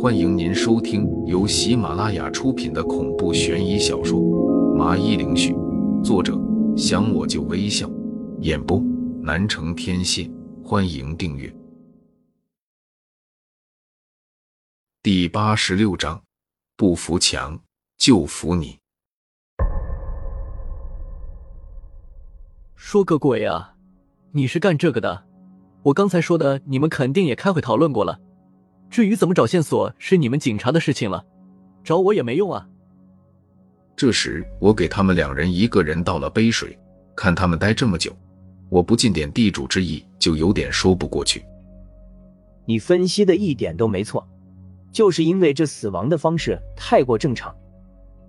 [0.00, 4.18] 欢迎您收听由喜马拉雅出品的恐怖悬疑小说
[4.74, 5.54] 《麻衣灵絮》，
[6.02, 6.36] 作者
[6.76, 7.88] 想我就微笑，
[8.40, 8.82] 演播
[9.20, 10.28] 南城天蝎。
[10.64, 11.54] 欢迎订阅。
[15.02, 16.20] 第八十六章：
[16.76, 17.60] 不服强
[17.96, 18.78] 就服你。
[22.74, 23.76] 说个鬼啊！
[24.32, 25.24] 你是干这个的？
[25.84, 28.18] 我刚才说的，你们肯定也开会讨论过了。
[28.92, 31.24] 至于怎么找线索，是你们警察的事情了，
[31.82, 32.68] 找我也没用啊。
[33.96, 36.78] 这时，我给他们两人一个人倒了杯水，
[37.16, 38.14] 看他们待这么久，
[38.68, 41.42] 我不尽点地主之谊，就有点说不过去。
[42.66, 44.28] 你分析的一点都没错，
[44.92, 47.56] 就是因为这死亡的方式太过正常，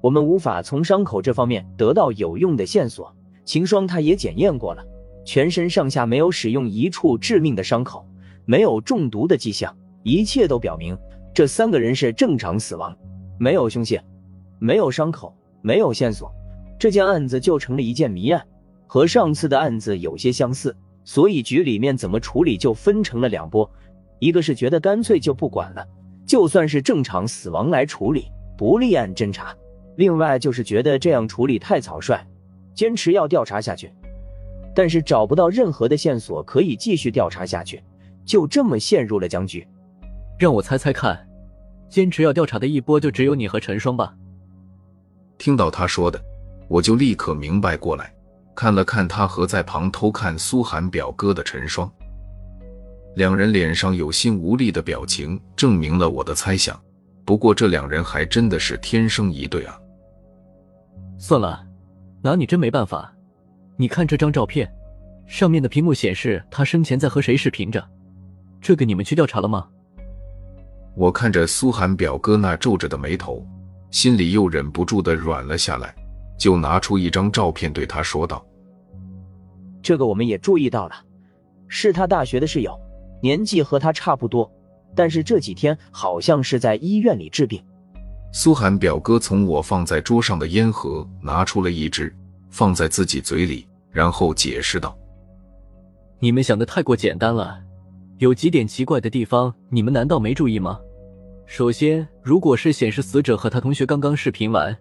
[0.00, 3.12] 我们无法从伤口这方面得到有用的线索。
[3.44, 4.86] 秦霜他也检验过了。
[5.24, 8.06] 全身上下没有使用一处致命的伤口，
[8.44, 10.96] 没有中毒的迹象，一切都表明
[11.34, 12.96] 这三个人是正常死亡，
[13.38, 14.00] 没有凶器，
[14.58, 16.32] 没有伤口，没有线索，
[16.78, 18.44] 这件案子就成了一件谜案，
[18.86, 23.70] 和上次的案子有些相似，所以局里面怎么处理就分成了两波，
[24.18, 25.86] 一个是觉得干脆就不管了，
[26.26, 28.26] 就算是正常死亡来处理，
[28.58, 29.54] 不立案侦查；
[29.96, 32.20] 另外就是觉得这样处理太草率，
[32.74, 33.90] 坚持要调查下去。
[34.74, 37.82] 但是找不到任何的线索可以继续调查下去，
[38.24, 39.66] 就这么陷入了僵局。
[40.42, 41.24] 让我猜猜看，
[41.88, 44.12] 坚持要调查的一波就只有你和陈双吧？
[45.38, 46.20] 听到他说的，
[46.66, 48.12] 我就立刻明白过来，
[48.52, 51.88] 看了看他和在旁偷看苏寒表哥的陈双，
[53.14, 56.76] 两人脸上有心无力的表情，证明了我的猜想。
[57.24, 59.78] 不过这两人还真的是天生一对啊！
[61.18, 61.64] 算了，
[62.20, 63.14] 拿你真没办法。
[63.76, 64.68] 你看这张照片，
[65.24, 67.88] 上面的屏幕显示他生前在和谁视频着？
[68.60, 69.68] 这个你们去调查了吗？
[70.94, 73.46] 我看着苏寒表哥那皱着的眉头，
[73.90, 75.94] 心里又忍不住的软了下来，
[76.38, 78.44] 就拿出一张照片对他说道
[79.82, 80.94] ：“这个我们也注意到了，
[81.68, 82.78] 是他大学的室友，
[83.22, 84.50] 年纪和他差不多，
[84.94, 87.62] 但是这几天好像是在医院里治病。”
[88.32, 92.14] 苏寒表哥从我放在桌上的烟盒拿出了一支。
[92.54, 94.94] 放在自己嘴里，然后解释道
[96.20, 97.58] ：“你们想的太过简单了，
[98.22, 100.78] 有几点奇怪的地方，你们难道没注意吗？
[101.44, 104.78] 首先，如果是显示死者和他同学刚刚视频完，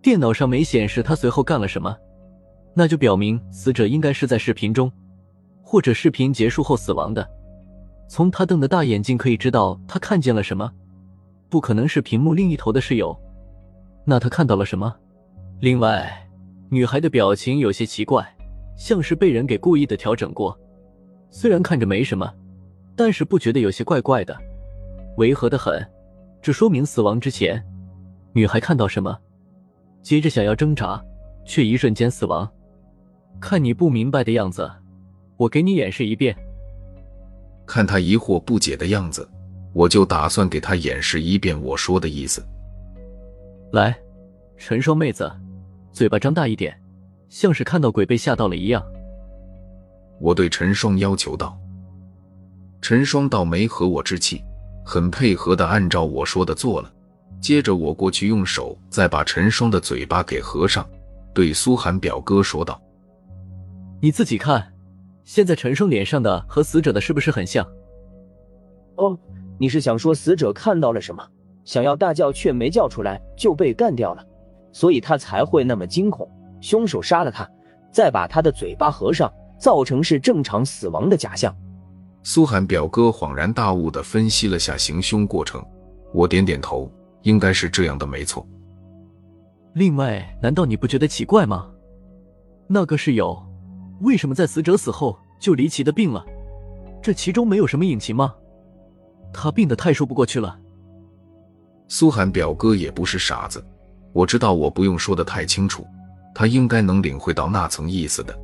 [0.00, 1.94] 电脑上没显示他随后干了什么，
[2.74, 4.90] 那就表明死者应该是在视频中，
[5.62, 7.28] 或者视频结束后死亡的。
[8.08, 10.72] 从他瞪的大眼睛可以知道他看见了什么，
[11.50, 13.14] 不可能是屏幕另一头的室友。
[14.06, 14.96] 那他看到了什么？
[15.60, 16.10] 另外。”
[16.72, 18.26] 女孩的表情有些奇怪，
[18.78, 20.58] 像是被人给故意的调整过。
[21.28, 22.32] 虽然看着没什么，
[22.96, 24.36] 但是不觉得有些怪怪的，
[25.16, 25.84] 违和的很。
[26.40, 27.64] 这说明死亡之前，
[28.32, 29.16] 女孩看到什么，
[30.02, 31.02] 接着想要挣扎，
[31.44, 32.50] 却一瞬间死亡。
[33.40, 34.70] 看你不明白的样子，
[35.36, 36.36] 我给你演示一遍。
[37.64, 39.28] 看他疑惑不解的样子，
[39.72, 42.44] 我就打算给他演示一遍我说的意思。
[43.72, 43.96] 来，
[44.56, 45.30] 陈双妹子。
[45.92, 46.74] 嘴巴张大一点，
[47.28, 48.82] 像是看到鬼被吓到了一样。
[50.18, 51.58] 我对陈双要求道。
[52.82, 54.42] 陈双倒没和我置气，
[54.84, 56.92] 很配合的按照我说的做了。
[57.40, 60.84] 接着我过去用手再把陈双的嘴巴给合上，
[61.32, 62.82] 对苏寒表哥说道
[64.02, 64.72] ：“你自己看，
[65.22, 67.64] 现在陈双脸上的和死者的是不是很像？”
[68.96, 69.16] 哦，
[69.58, 71.24] 你是想说死者看到了什么，
[71.64, 74.26] 想要大叫却没叫出来就被干掉了？
[74.72, 76.28] 所以他才会那么惊恐，
[76.60, 77.48] 凶手杀了他，
[77.92, 81.54] 再把他的嘴巴合上，造成是正常死亡的假象。
[82.24, 85.64] 苏寒表哥恍然大悟地分析了下行凶过程，
[86.14, 86.90] 我点点头，
[87.22, 88.46] 应该是这样的，没错。
[89.74, 91.68] 另外，难道你不觉得奇怪吗？
[92.68, 93.36] 那个室友
[94.00, 96.24] 为什么在死者死后就离奇的病了？
[97.02, 98.34] 这其中没有什么隐情吗？
[99.32, 100.58] 他病得太说不过去了。
[101.88, 103.64] 苏寒表哥也不是傻子。
[104.12, 105.86] 我知道我不用说的太清楚，
[106.34, 108.38] 他应该能领会到那层意思的。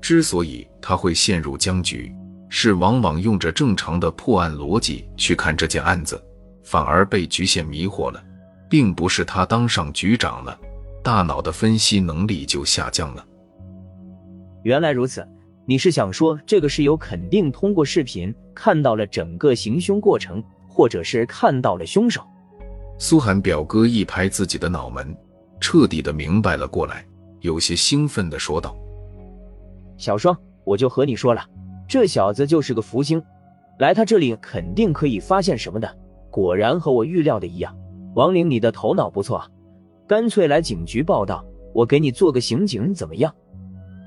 [0.00, 2.14] 之所以他会陷入僵局，
[2.54, 6.22] 是往往用着正常的破案逻辑去看这件案子，
[6.62, 8.22] 反而被局限迷惑了，
[8.68, 10.60] 并不是他当上局长了，
[11.02, 13.24] 大脑的分析能力就下降了。
[14.64, 15.26] 原来如此，
[15.64, 22.20] 你是想说这个室友肯定通过视频看到了整个行凶过程，或者是看到了凶手？
[22.98, 25.16] 苏寒表哥一拍自己的脑门，
[25.58, 27.02] 彻底的明白了过来，
[27.40, 28.76] 有些兴奋的说道
[29.96, 31.42] ：“小双，我就和你说了，
[31.92, 33.22] 这小子就是个福星。
[33.78, 35.94] 来他这里肯定可以发现什么的。
[36.30, 37.76] 果然和我预料的一样，
[38.14, 39.46] 王玲，你的头脑不错啊，
[40.08, 41.44] 干脆来警局报道，
[41.74, 43.30] 我给你做个刑警怎么样？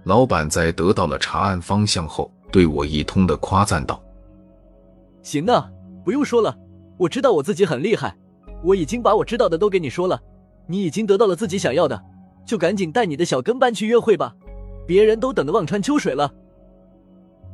[0.03, 4.01] 老板在得到了查案方向后，对我一通的夸赞道
[5.21, 5.69] ：“行啊，
[6.03, 6.57] 不用说了，
[6.97, 8.17] 我知道我自己很厉害，
[8.63, 10.19] 我已经把我知道的都给你说了，
[10.65, 12.03] 你已经得到了自己想要的，
[12.47, 14.35] 就赶紧带你的小跟班去约会吧，
[14.87, 16.33] 别人都等得望穿秋水了。”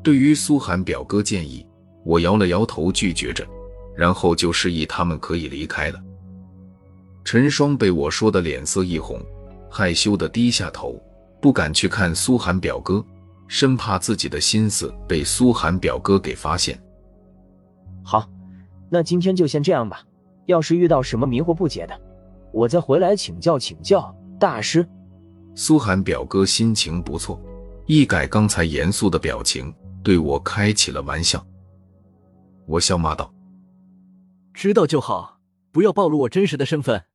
[0.04, 1.66] 对于苏寒表哥建议，
[2.04, 3.46] 我摇了摇头拒绝着。
[3.94, 6.02] 然后就示意他们可以离开了。
[7.26, 9.20] 陈双被我说的脸色一红，
[9.70, 11.00] 害羞的低下头，
[11.42, 13.06] 不敢去看苏寒表哥，
[13.50, 16.82] 生怕自己的心思被苏寒表哥给发现。
[18.02, 18.28] 好，
[18.90, 20.02] 那今天就先这样吧。
[20.46, 22.02] 要是遇到什么迷惑不解的，
[22.52, 24.88] 我再回来请教请教大师。
[25.54, 27.40] 苏寒表哥心情不错，
[27.86, 29.72] 一改刚才严肃的表情，
[30.04, 31.46] 对我开起了玩笑。
[32.66, 33.34] 我笑骂道。
[34.54, 35.40] 知道就好，
[35.72, 37.06] 不要暴露我真实的身份。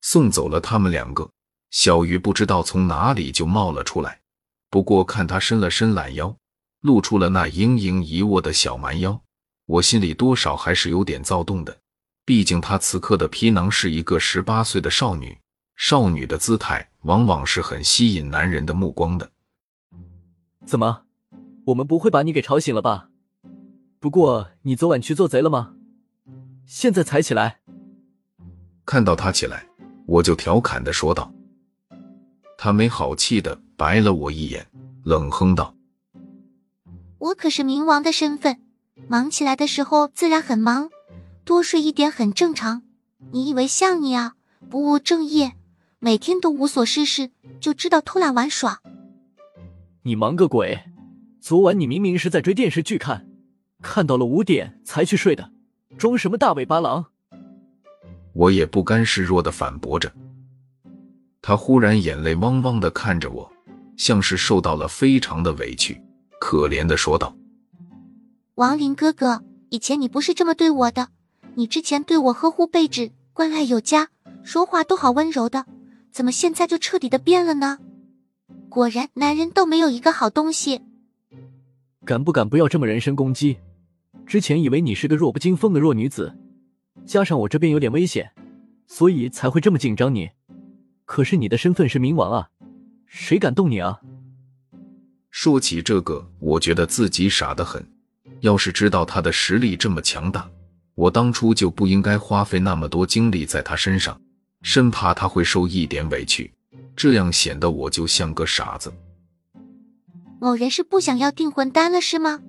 [0.00, 1.30] 送走了他们两个，
[1.70, 4.20] 小鱼不知道从哪里就冒了出来。
[4.70, 6.36] 不过看他伸了伸懒腰，
[6.82, 9.20] 露出了那盈盈一握的小蛮腰，
[9.66, 11.76] 我心里多少还是有点躁动的。
[12.24, 15.38] 毕竟她此刻的皮囊是一个十八岁的少女，
[15.76, 19.30] 少女的姿态往往是很吸引男人的目光的。
[20.66, 21.02] 怎么，
[21.68, 23.10] 我们不会把你给吵醒了吧？
[24.00, 25.74] 不过你昨晚去做贼了吗？
[26.64, 27.60] 现在才起来，
[28.86, 29.66] 看到他起来，
[30.06, 31.30] 我就调侃的说道。
[32.56, 34.66] 他没好气的白了我一眼，
[35.04, 35.74] 冷哼道
[37.18, 38.62] ：“我可是冥王的身份，
[39.06, 40.88] 忙起来的时候自然很忙，
[41.44, 42.82] 多睡一点很正常。
[43.32, 44.36] 你以为像你啊，
[44.70, 45.52] 不务正业，
[45.98, 47.30] 每天都无所事事，
[47.60, 48.80] 就知道偷懒玩耍？
[50.02, 50.82] 你忙个鬼！
[51.40, 53.26] 昨晚你明明是在追电视剧看，
[53.80, 55.52] 看到了五点才去睡的。”
[55.96, 57.06] 装什么大尾巴狼？
[58.34, 60.12] 我也不甘示弱的反驳着。
[61.40, 63.50] 他忽然眼泪汪汪的看着我，
[63.96, 66.00] 像是受到了非常的委屈，
[66.38, 67.34] 可怜的说道
[68.56, 71.08] ：“王林哥哥，以前你不是这么对我的，
[71.54, 74.08] 你之前对我呵护备至，关爱有加，
[74.44, 75.64] 说话都好温柔的，
[76.12, 77.78] 怎么现在就彻底的变了呢？
[78.68, 80.82] 果然，男人都没有一个好东西。
[82.08, 83.58] 敢不敢不要这么人身攻击？”
[84.24, 86.34] 之前以为你是个弱不禁风的弱女子，
[87.04, 88.30] 加上我这边有点危险，
[88.86, 90.30] 所以才会这么紧张你。
[91.04, 92.48] 可是你的身份是冥王啊，
[93.04, 94.00] 谁敢动你啊？
[95.30, 97.86] 说起这个，我觉得自己傻得很。
[98.40, 100.48] 要是知道他的实力这么强大，
[100.94, 104.18] 我当初就不应该花费那么多精力在他身上，
[104.62, 106.50] 生怕他会受一点委屈，
[106.96, 108.90] 这样显得我就像个傻子。
[110.40, 112.40] 某人是不想要订婚单了是吗？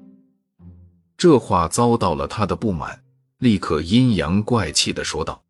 [1.17, 3.01] 这话遭到了他的不满，
[3.39, 5.43] 立刻阴阳怪气的说道：“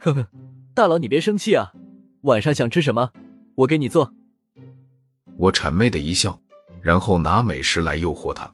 [0.00, 0.28] 呵呵，
[0.74, 1.72] 大佬你别生气啊，
[2.22, 3.12] 晚上想吃什么，
[3.54, 4.12] 我给你做。”
[5.38, 6.40] 我谄媚的一笑，
[6.82, 8.52] 然后拿美食来诱惑他。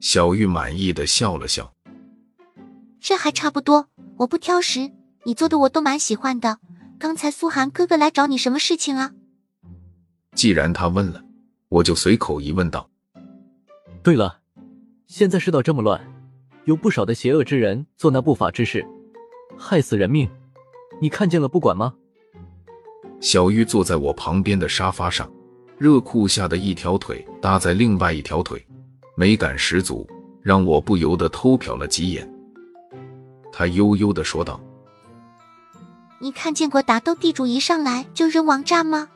[0.00, 1.72] 小玉满意的笑了笑
[2.98, 4.90] ：“这还差不多，我不挑食，
[5.24, 6.58] 你做的我都蛮喜欢的。
[6.98, 9.12] 刚才苏寒哥哥来找你什么事情啊？”
[10.34, 11.22] 既然他问了，
[11.72, 12.86] 我就随口一问道
[14.04, 14.40] ：“对了。”
[15.08, 15.98] 现在世道这么乱，
[16.66, 18.86] 有不少的邪恶之人做那不法之事，
[19.56, 20.28] 害死人命，
[21.00, 21.94] 你看见了不管吗？
[23.20, 25.30] 小玉坐在我旁边的沙发上，
[25.78, 28.62] 热裤下的一条腿搭在另外一条腿，
[29.16, 30.06] 美感十足，
[30.42, 32.30] 让我不由得偷瞟了几眼。
[33.50, 34.60] 他悠悠的说道
[36.20, 39.08] ：“你看见过打斗地主一上来就扔王炸吗？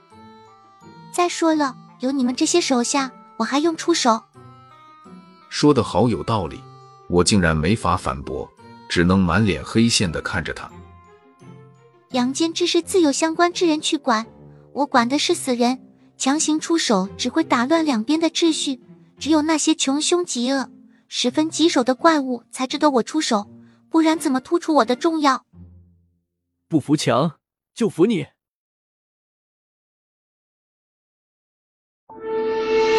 [1.13, 4.23] 再说了，有你们这些手下，我还用出手？”
[5.49, 6.61] 说的好有道理，
[7.09, 8.51] 我竟然没法反驳，
[8.89, 10.71] 只能满脸黑线的看着他。
[12.11, 14.27] 阳间之事自有相关之人去管，
[14.73, 15.79] 我管的是死人，
[16.17, 18.81] 强行出手只会打乱两边的秩序。
[19.19, 20.69] 只有那些穷凶极恶、
[21.09, 23.51] 十分棘手的怪物才值得我出手，
[23.89, 25.47] 不然怎么突出我的重要？
[26.69, 27.39] 不服强
[27.75, 28.27] 就服你！